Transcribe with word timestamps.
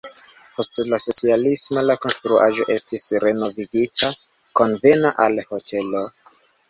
Post 0.59 0.79
la 0.93 0.97
socialismo 1.01 1.83
la 1.89 1.95
konstruaĵo 2.05 2.67
estis 2.77 3.05
renovigita 3.25 4.11
konvena 4.61 5.13
al 5.27 5.39
hotelo. 5.53 6.03